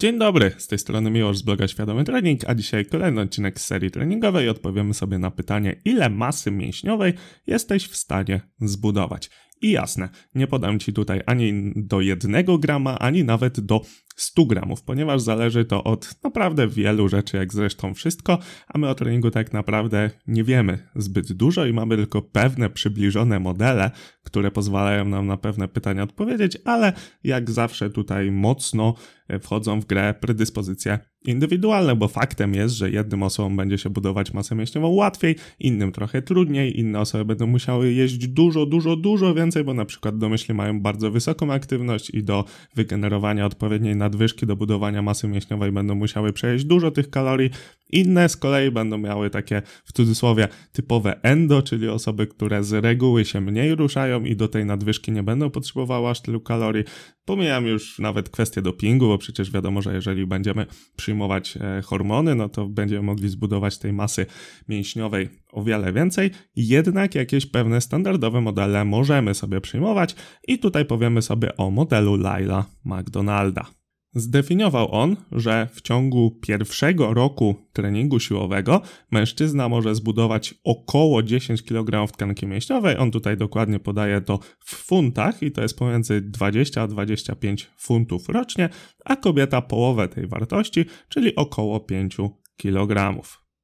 [0.00, 3.64] Dzień dobry, z tej strony Miłosz z bloga Świadomy Trening, a dzisiaj kolejny odcinek z
[3.64, 7.14] serii treningowej odpowiemy sobie na pytanie, ile masy mięśniowej
[7.46, 9.30] jesteś w stanie zbudować.
[9.62, 13.80] I jasne, nie podam Ci tutaj ani do jednego grama, ani nawet do
[14.16, 18.38] 100 gramów, ponieważ zależy to od naprawdę wielu rzeczy, jak zresztą wszystko,
[18.68, 23.40] a my o treningu tak naprawdę nie wiemy zbyt dużo i mamy tylko pewne przybliżone
[23.40, 23.90] modele,
[24.22, 26.92] które pozwalają nam na pewne pytania odpowiedzieć, ale
[27.24, 28.94] jak zawsze tutaj mocno
[29.40, 34.54] wchodzą w grę predyspozycje indywidualne, bo faktem jest, że jednym osobom będzie się budować masę
[34.54, 39.74] mięśniową łatwiej, innym trochę trudniej, inne osoby będą musiały jeść dużo, dużo, dużo więcej, bo
[39.74, 45.28] na przykład domyślnie mają bardzo wysoką aktywność i do wygenerowania odpowiedniej nadwyżki, do budowania masy
[45.28, 47.50] mięśniowej będą musiały przejeść dużo tych kalorii,
[47.90, 53.24] inne z kolei będą miały takie w cudzysłowie typowe endo, czyli osoby, które z reguły
[53.24, 56.84] się mniej ruszają i do tej nadwyżki nie będą potrzebowały aż tylu kalorii.
[57.24, 60.66] Pomijam już nawet kwestię dopingu, bo przecież wiadomo, że jeżeli będziemy
[61.08, 64.26] przyjmować e, hormony, no to będziemy mogli zbudować tej masy
[64.68, 66.30] mięśniowej o wiele więcej.
[66.56, 70.16] Jednak jakieś pewne standardowe modele możemy sobie przyjmować
[70.48, 73.77] i tutaj powiemy sobie o modelu Laila McDonalda.
[74.18, 82.12] Zdefiniował on, że w ciągu pierwszego roku treningu siłowego mężczyzna może zbudować około 10 kg
[82.12, 82.96] tkanki mięśniowej.
[82.96, 88.28] On tutaj dokładnie podaje to w funtach i to jest pomiędzy 20 a 25 funtów
[88.28, 88.68] rocznie,
[89.04, 92.16] a kobieta połowę tej wartości, czyli około 5
[92.56, 93.22] kg.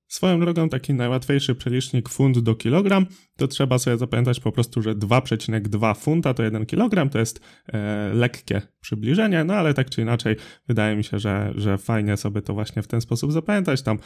[0.08, 4.94] Swoją drogą taki najłatwiejszy przelicznik funt do kilogram, to trzeba sobie zapamiętać po prostu, że
[4.94, 7.40] 2,2 funta to 1 kg, to jest
[7.72, 10.36] e, lekkie przybliżenie, no ale tak czy inaczej
[10.68, 13.82] wydaje mi się, że, że fajnie sobie to właśnie w ten sposób zapamiętać.
[13.82, 13.98] Tam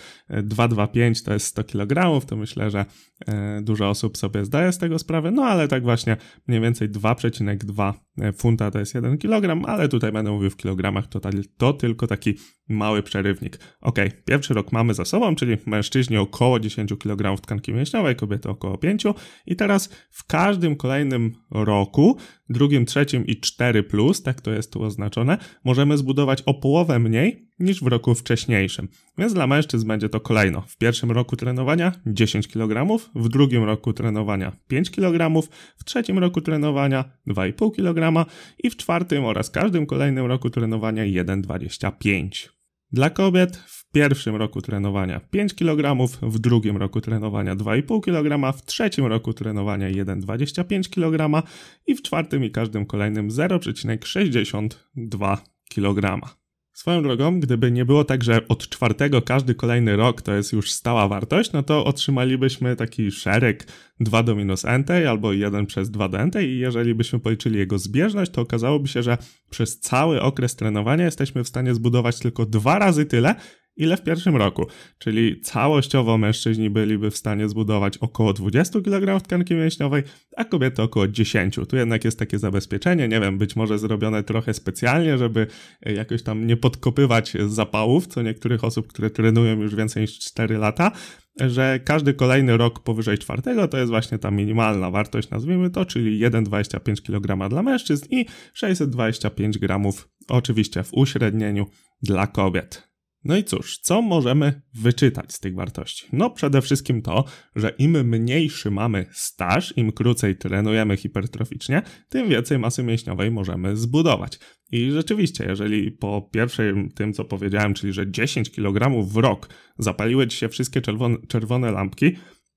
[0.42, 2.84] 225 e, to jest 100 kg, to myślę, że
[3.26, 7.92] e, dużo osób sobie zdaje z tego sprawę, no ale tak właśnie mniej więcej 2,2
[8.18, 11.20] e, funta to jest 1 kg, ale tutaj będę mówił w kilogramach, to,
[11.56, 12.34] to tylko taki
[12.68, 13.58] mały przerywnik.
[13.80, 18.78] Ok, pierwszy rok mamy za sobą, czyli mężczyźni około 10 kg tkanki mięśniowej, kobiety około
[18.78, 19.04] 5
[19.46, 22.16] i teraz w każdym kolejnym roku,
[22.48, 27.48] drugim, trzecim i 4 plus, tak to jest tu oznaczone, możemy zbudować o połowę mniej
[27.58, 28.88] niż w roku wcześniejszym.
[29.18, 30.60] Więc dla mężczyzn będzie to kolejno.
[30.60, 36.40] W pierwszym roku trenowania 10 kg, w drugim roku trenowania 5 kg, w trzecim roku
[36.40, 38.26] trenowania 2,5 kg
[38.58, 42.57] i w czwartym oraz każdym kolejnym roku trenowania 1,25
[42.92, 48.64] dla kobiet w pierwszym roku trenowania 5 kg, w drugim roku trenowania 2,5 kg, w
[48.64, 51.42] trzecim roku trenowania 1,25 kg
[51.86, 55.36] i w czwartym i każdym kolejnym 0,62
[55.68, 56.37] kg.
[56.78, 60.72] Swoją drogą, gdyby nie było tak, że od czwartego każdy kolejny rok to jest już
[60.72, 63.66] stała wartość, no to otrzymalibyśmy taki szereg
[64.00, 67.78] 2 do minus nt albo 1 przez 2 do nt i jeżeli byśmy policzyli jego
[67.78, 69.18] zbieżność, to okazałoby się, że
[69.50, 73.34] przez cały okres trenowania jesteśmy w stanie zbudować tylko dwa razy tyle,
[73.78, 74.66] ile w pierwszym roku.
[74.98, 80.02] Czyli całościowo mężczyźni byliby w stanie zbudować około 20 kg tkanki mięśniowej,
[80.36, 81.58] a kobiety około 10.
[81.68, 85.46] Tu jednak jest takie zabezpieczenie, nie wiem, być może zrobione trochę specjalnie, żeby
[85.86, 90.58] e, jakoś tam nie podkopywać zapałów, co niektórych osób, które trenują już więcej niż 4
[90.58, 90.92] lata,
[91.40, 96.20] że każdy kolejny rok powyżej czwartego to jest właśnie ta minimalna wartość, nazwijmy to, czyli
[96.20, 101.66] 1,25 kg dla mężczyzn i 625 gramów oczywiście w uśrednieniu
[102.02, 102.87] dla kobiet.
[103.28, 106.06] No i cóż, co możemy wyczytać z tych wartości?
[106.12, 107.24] No przede wszystkim to,
[107.56, 114.38] że im mniejszy mamy staż, im krócej trenujemy hipertroficznie, tym więcej masy mięśniowej możemy zbudować.
[114.72, 120.26] I rzeczywiście, jeżeli po pierwszym tym, co powiedziałem, czyli że 10 kg w rok zapaliły
[120.26, 122.16] ci się wszystkie czerwone, czerwone lampki,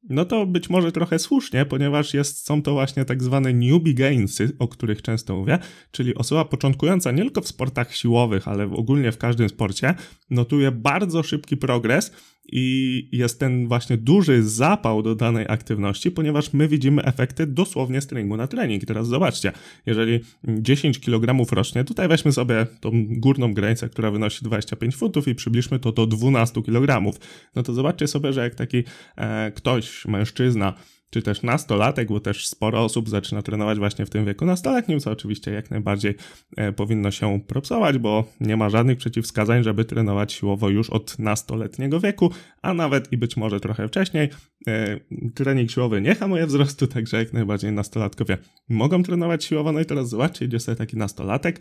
[0.10, 4.52] no to być może trochę słusznie, ponieważ jest, są to właśnie tak zwane newbie gainsy,
[4.60, 5.60] o których często mówię,
[5.92, 9.96] czyli osoba początkująca nie tylko w sportach siłowych, ale ogólnie w każdym sporcie,
[10.30, 12.12] notuje bardzo szybki progres
[12.46, 18.08] i jest ten właśnie duży zapał do danej aktywności, ponieważ my widzimy efekty dosłownie z
[18.08, 18.86] treningu na trening.
[18.86, 19.52] Teraz zobaczcie,
[19.86, 25.36] jeżeli 10 kg rocznie, tutaj weźmy sobie tą górną granicę, która wynosi 25 funtów i
[25.36, 27.12] przybliżmy to do 12 kg,
[27.56, 28.84] no to zobaczcie sobie, że jak taki
[29.16, 30.74] e, ktoś, mężczyzna,
[31.12, 34.46] czy też nastolatek, bo też sporo osób zaczyna trenować właśnie w tym wieku.
[34.46, 36.16] Nastoletnim, co oczywiście jak najbardziej
[36.58, 42.00] e, powinno się propsować, bo nie ma żadnych przeciwwskazań, żeby trenować siłowo już od nastoletniego
[42.00, 42.32] wieku,
[42.62, 44.30] a nawet i być może trochę wcześniej.
[44.68, 45.00] E,
[45.36, 48.38] trening siłowy nie hamuje wzrostu, także jak najbardziej nastolatkowie
[48.70, 49.72] mogą trenować siłowo.
[49.72, 51.60] No i teraz zobaczcie, idzie sobie taki nastolatek,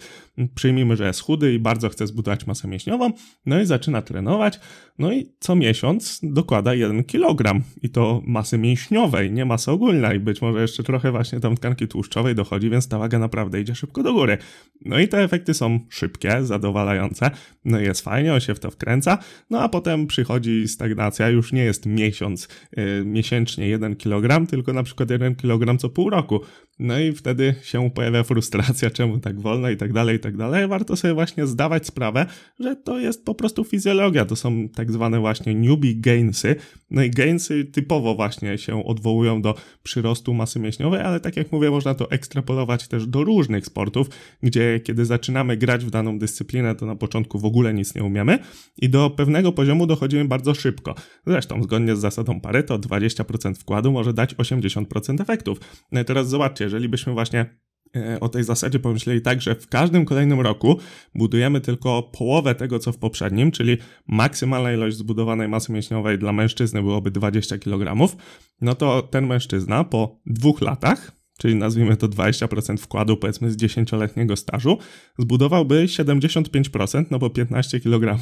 [0.55, 3.13] przyjmijmy, że jest chudy i bardzo chce zbudować masę mięśniową,
[3.47, 4.61] no i zaczyna trenować,
[4.99, 10.19] no i co miesiąc dokłada 1 kg i to masy mięśniowej, nie masy ogólna i
[10.19, 14.03] być może jeszcze trochę właśnie tam tkanki tłuszczowej dochodzi, więc ta waga naprawdę idzie szybko
[14.03, 14.39] do góry.
[14.85, 17.31] No i te efekty są szybkie, zadowalające,
[17.65, 19.19] no i jest fajnie, on się w to wkręca,
[19.51, 24.83] no a potem przychodzi stagnacja, już nie jest miesiąc, yy, miesięcznie 1 kg, tylko na
[24.83, 26.41] przykład 1 kg co pół roku.
[26.81, 30.69] No i wtedy się pojawia frustracja, czemu tak wolno i tak dalej, i tak dalej.
[30.69, 32.27] Warto sobie właśnie zdawać sprawę,
[32.61, 36.57] że to jest po prostu fizjologia, to są tak zwane właśnie newbie gainsy.
[36.91, 41.71] No i gainsy typowo właśnie się odwołują do przyrostu masy mięśniowej, ale tak jak mówię,
[41.71, 44.09] można to ekstrapolować też do różnych sportów,
[44.43, 48.39] gdzie kiedy zaczynamy grać w daną dyscyplinę, to na początku w ogóle nic nie umiemy
[48.79, 50.95] i do pewnego poziomu dochodzimy bardzo szybko.
[51.27, 55.61] Zresztą zgodnie z zasadą Pareto 20% wkładu może dać 80% efektów.
[55.93, 57.59] No i teraz zobaczcie, jeżeli byśmy właśnie
[57.97, 60.79] e, o tej zasadzie pomyśleli tak, że w każdym kolejnym roku
[61.15, 63.77] budujemy tylko połowę tego, co w poprzednim, czyli
[64.07, 68.17] maksymalna ilość zbudowanej masy mięśniowej dla mężczyzny byłoby 20 kg,
[68.61, 74.37] no to ten mężczyzna po dwóch latach czyli nazwijmy to 20% wkładu powiedzmy z 10-letniego
[74.37, 74.79] stażu,
[75.19, 78.19] zbudowałby 75%, no bo 15 kg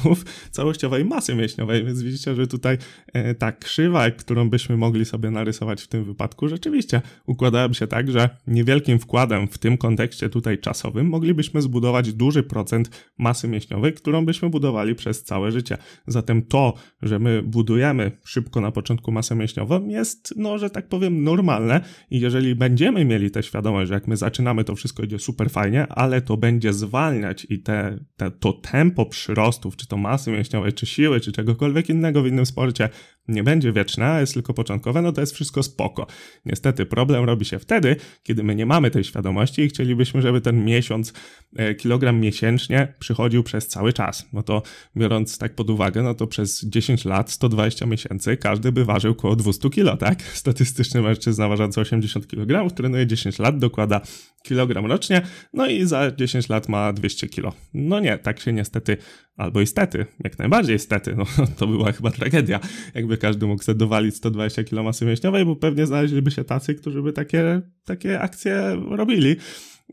[0.51, 2.77] całościowej masy mięśniowej, więc widzicie, że tutaj
[3.13, 8.11] e, ta krzywa, którą byśmy mogli sobie narysować w tym wypadku, rzeczywiście układałaby się tak,
[8.11, 14.25] że niewielkim wkładem w tym kontekście tutaj czasowym moglibyśmy zbudować duży procent masy mięśniowej, którą
[14.25, 15.77] byśmy budowali przez całe życie.
[16.07, 21.23] Zatem to, że my budujemy szybko na początku masę mięśniową jest, no, że tak powiem,
[21.23, 21.81] normalne
[22.11, 25.87] i jeżeli będziemy mieli tę świadomość, że jak my zaczynamy, to wszystko idzie super fajnie,
[25.87, 30.85] ale to będzie zwalniać i te, te, to tempo przyrostów, czy to masy mięśniowej, czy
[30.85, 32.89] siły, czy czegokolwiek innego w innym sporcie
[33.29, 36.07] nie będzie wieczne, a jest tylko początkowe, no to jest wszystko spoko.
[36.45, 40.65] Niestety problem robi się wtedy, kiedy my nie mamy tej świadomości i chcielibyśmy, żeby ten
[40.65, 41.13] miesiąc,
[41.55, 44.25] e, kilogram miesięcznie przychodził przez cały czas.
[44.33, 44.61] No to
[44.97, 49.35] biorąc tak pod uwagę, no to przez 10 lat, 120 miesięcy, każdy by ważył około
[49.35, 50.21] 200 kilo, tak?
[50.33, 54.01] Statystyczny mężczyzna ważący 80 kg, trenuje 10 lat, dokłada
[54.43, 55.21] kilogram rocznie,
[55.53, 57.53] no i za 10 lat ma 200 kilo.
[57.73, 58.97] No nie, tak się niestety,
[59.39, 61.25] albo istety, jak najbardziej istety, no
[61.57, 62.59] to była chyba tragedia,
[62.95, 67.01] jakby każdy mógł sobie dowalić 120 kilo masy mięśniowej, bo pewnie znaleźliby się tacy, którzy
[67.01, 69.35] by takie, takie akcje robili.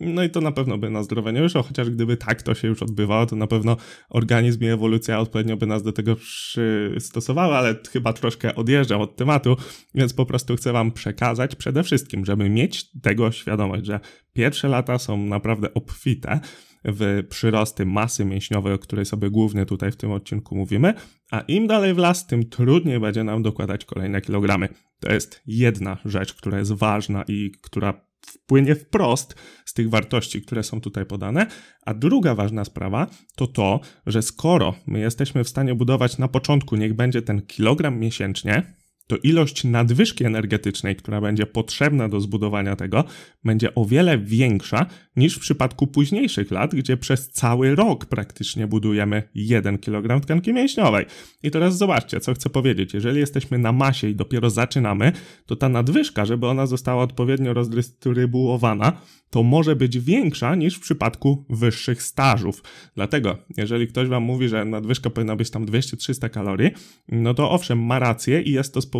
[0.00, 2.68] No i to na pewno by na zdrowie nie wyszło, chociaż gdyby tak to się
[2.68, 3.76] już odbywało, to na pewno
[4.08, 9.56] organizm i ewolucja odpowiednio by nas do tego przystosowały, ale chyba troszkę odjeżdżam od tematu,
[9.94, 14.00] więc po prostu chcę Wam przekazać przede wszystkim, żeby mieć tego świadomość, że
[14.32, 16.40] pierwsze lata są naprawdę obfite
[16.84, 20.94] w przyrosty masy mięśniowej, o której sobie głównie tutaj w tym odcinku mówimy,
[21.30, 24.68] a im dalej w las, tym trudniej będzie nam dokładać kolejne kilogramy.
[25.00, 29.34] To jest jedna rzecz, która jest ważna i która wpłynie wprost
[29.64, 31.46] z tych wartości, które są tutaj podane.
[31.86, 33.06] A druga ważna sprawa
[33.36, 37.98] to to, że skoro my jesteśmy w stanie budować na początku, niech będzie ten kilogram
[37.98, 38.74] miesięcznie,
[39.06, 43.04] to ilość nadwyżki energetycznej, która będzie potrzebna do zbudowania tego,
[43.44, 44.86] będzie o wiele większa
[45.16, 51.06] niż w przypadku późniejszych lat, gdzie przez cały rok praktycznie budujemy 1 kg tkanki mięśniowej.
[51.42, 52.94] I teraz zobaczcie, co chcę powiedzieć.
[52.94, 55.12] Jeżeli jesteśmy na masie i dopiero zaczynamy,
[55.46, 59.00] to ta nadwyżka, żeby ona została odpowiednio rozdystrybuowana,
[59.30, 62.62] to może być większa niż w przypadku wyższych stażów.
[62.94, 66.70] Dlatego, jeżeli ktoś wam mówi, że nadwyżka powinna być tam 200-300 kalorii,
[67.08, 68.95] no to owszem, ma rację i jest to spowodowane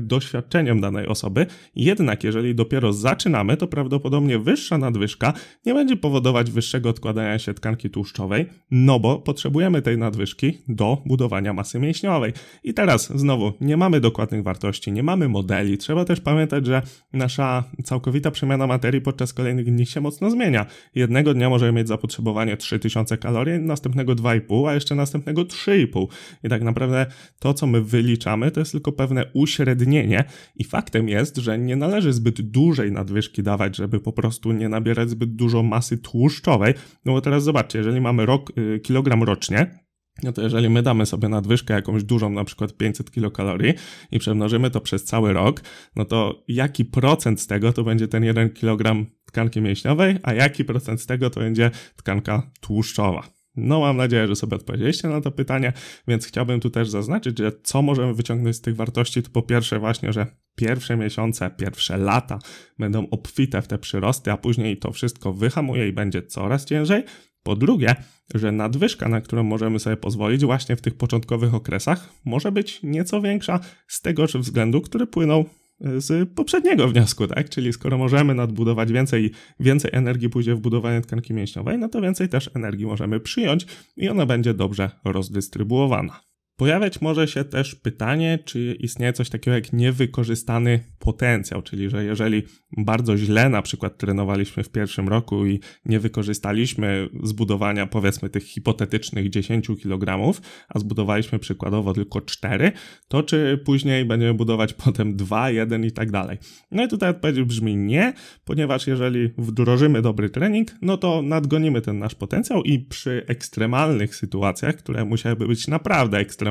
[0.00, 1.46] doświadczeniem danej osoby.
[1.76, 5.32] Jednak, jeżeli dopiero zaczynamy, to prawdopodobnie wyższa nadwyżka
[5.66, 11.52] nie będzie powodować wyższego odkładania się tkanki tłuszczowej, no bo potrzebujemy tej nadwyżki do budowania
[11.52, 12.32] masy mięśniowej.
[12.64, 15.78] I teraz znowu, nie mamy dokładnych wartości, nie mamy modeli.
[15.78, 20.66] Trzeba też pamiętać, że nasza całkowita przemiana materii podczas kolejnych dni się mocno zmienia.
[20.94, 26.06] Jednego dnia możemy mieć zapotrzebowanie 3000 kalorii, następnego 2,5, a jeszcze następnego 3,5.
[26.44, 27.06] I tak naprawdę
[27.38, 30.24] to, co my wyliczamy, to jest tylko pewne uśrednienie
[30.56, 35.10] i faktem jest, że nie należy zbyt dużej nadwyżki dawać, żeby po prostu nie nabierać
[35.10, 36.74] zbyt dużo masy tłuszczowej.
[37.04, 39.78] No bo teraz zobaczcie, jeżeli mamy rok, y, kilogram rocznie,
[40.22, 43.74] no to jeżeli my damy sobie nadwyżkę jakąś dużą, na przykład 500 kilokalorii
[44.10, 45.60] i przemnożymy to przez cały rok,
[45.96, 50.64] no to jaki procent z tego to będzie ten 1 kilogram tkanki mięśniowej, a jaki
[50.64, 53.37] procent z tego to będzie tkanka tłuszczowa?
[53.58, 55.72] No, mam nadzieję, że sobie odpowiedzieliście na to pytanie,
[56.08, 59.78] więc chciałbym tu też zaznaczyć, że co możemy wyciągnąć z tych wartości, to po pierwsze
[59.78, 62.38] właśnie, że pierwsze miesiące, pierwsze lata
[62.78, 67.04] będą obfite w te przyrosty, a później to wszystko wyhamuje i będzie coraz ciężej.
[67.42, 67.94] Po drugie,
[68.34, 73.20] że nadwyżka, na którą możemy sobie pozwolić właśnie w tych początkowych okresach, może być nieco
[73.20, 75.44] większa z tego względu, który płynął
[75.80, 77.48] z poprzedniego wniosku, tak?
[77.48, 79.30] Czyli skoro możemy nadbudować więcej,
[79.60, 83.66] więcej energii pójdzie w budowanie tkanki mięśniowej, no to więcej też energii możemy przyjąć
[83.96, 86.27] i ona będzie dobrze rozdystrybuowana.
[86.58, 92.42] Pojawiać może się też pytanie, czy istnieje coś takiego jak niewykorzystany potencjał, czyli że jeżeli
[92.76, 99.30] bardzo źle na przykład trenowaliśmy w pierwszym roku i nie wykorzystaliśmy zbudowania powiedzmy tych hipotetycznych
[99.30, 100.32] 10 kg,
[100.68, 102.72] a zbudowaliśmy przykładowo tylko 4,
[103.08, 106.38] to czy później będziemy budować potem 2, 1 i tak dalej.
[106.70, 108.12] No i tutaj odpowiedź brzmi nie,
[108.44, 114.76] ponieważ jeżeli wdrożymy dobry trening, no to nadgonimy ten nasz potencjał i przy ekstremalnych sytuacjach,
[114.76, 116.47] które musiałyby być naprawdę ekstremalne,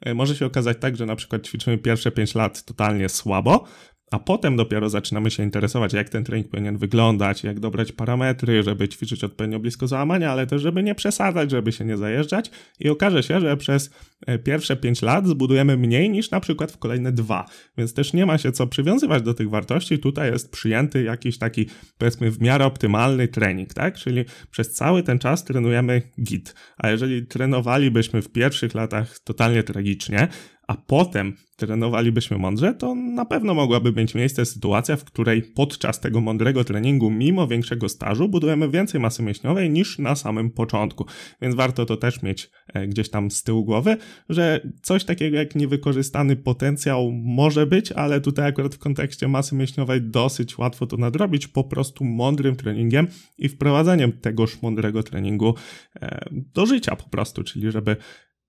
[0.00, 3.64] e, może się okazać tak, że na przykład ćwiczymy pierwsze 5 lat totalnie słabo,
[4.10, 8.88] a potem dopiero zaczynamy się interesować, jak ten trening powinien wyglądać, jak dobrać parametry, żeby
[8.88, 12.50] ćwiczyć odpowiednio blisko załamania, ale też, żeby nie przesadzać, żeby się nie zajeżdżać.
[12.80, 13.90] I okaże się, że przez
[14.26, 17.46] e, pierwsze 5 lat zbudujemy mniej niż na przykład w kolejne dwa.
[17.78, 19.98] Więc też nie ma się co przywiązywać do tych wartości.
[19.98, 21.66] Tutaj jest przyjęty jakiś taki,
[21.98, 23.94] powiedzmy, w miarę optymalny trening, tak?
[23.94, 26.54] Czyli przez cały ten czas trenujemy git.
[26.78, 30.28] A jeżeli trenowalibyśmy w pierwszych latach totalnie tragicznie,
[30.68, 36.20] a potem trenowalibyśmy mądrze, to na pewno mogłaby mieć miejsce sytuacja, w której podczas tego
[36.20, 41.06] mądrego treningu, mimo większego stażu, budujemy więcej masy mięśniowej niż na samym początku.
[41.42, 43.96] Więc warto to też mieć e, gdzieś tam z tyłu głowy,
[44.28, 50.02] że coś takiego jak niewykorzystany potencjał może być, ale tutaj akurat w kontekście masy mięśniowej
[50.02, 53.06] dosyć łatwo to nadrobić po prostu mądrym treningiem
[53.38, 55.54] i wprowadzaniem tegoż mądrego treningu
[56.00, 57.96] e, do życia po prostu, czyli żeby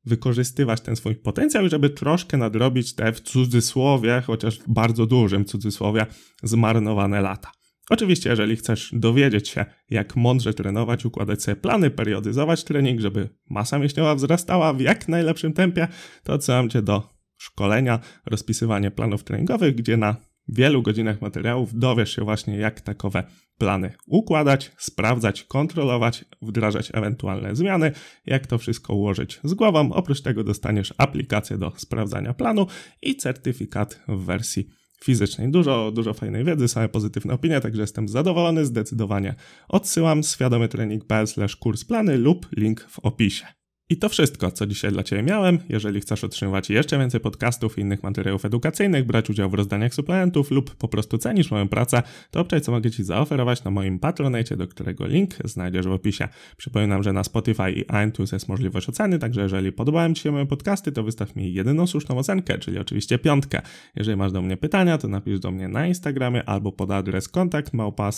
[0.06, 6.06] wykorzystywać ten swój potencjał, żeby troszkę nadrobić te w cudzysłowie, chociaż w bardzo dużym cudzysłowie,
[6.44, 7.52] zmarnowane lata.
[7.90, 13.80] Oczywiście, jeżeli chcesz dowiedzieć się, jak mądrze trenować, układać sobie plany, periodyzować trening, żeby masa
[13.80, 15.88] mięśniowa wzrastała w jak najlepszym tempie,
[16.24, 20.16] to odsyłam Cię do szkolenia, rozpisywanie planów treningowych, gdzie na
[20.54, 23.24] wielu godzinach materiałów dowiesz się właśnie, jak takowe
[23.58, 27.92] plany układać, sprawdzać, kontrolować, wdrażać ewentualne zmiany,
[28.26, 29.94] jak to wszystko ułożyć z głową.
[29.94, 32.68] Oprócz tego dostaniesz aplikację do sprawdzania planu
[33.02, 34.70] i certyfikat w wersji
[35.04, 35.52] fizycznej.
[35.52, 39.36] Dużo, dużo fajnej wiedzy, same pozytywne opinie, także jestem zadowolony, zdecydowanie
[39.68, 41.28] odsyłam świadomytrening.pl
[41.60, 43.59] kurs plany lub link w opisie.
[43.92, 45.60] I to wszystko, co dzisiaj dla Ciebie miałem.
[45.70, 50.52] Jeżeli chcesz otrzymywać jeszcze więcej podcastów i innych materiałów edukacyjnych, brać udział w rozdaniach suplementów
[50.52, 54.58] lub po prostu cenisz moją pracę, to obczaj, co mogę Ci zaoferować na moim Patronite,
[54.58, 56.28] do którego link znajdziesz w opisie.
[56.58, 60.46] Przypominam, że na Spotify i iTunes jest możliwość oceny, także jeżeli podobałem Ci się moje
[60.46, 63.62] podcasty, to wystaw mi jedyną słuszną ocenkę, czyli oczywiście piątkę.
[63.96, 67.74] Jeżeli masz do mnie pytania, to napisz do mnie na Instagramie albo pod adres kontakt
[67.74, 68.10] małpa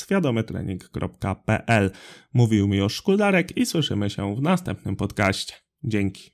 [2.34, 5.61] Mówił mi już Szkuldarek i słyszymy się w następnym podcaście.
[5.84, 6.32] Dzięki.